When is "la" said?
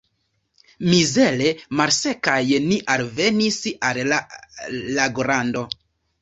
4.13-4.19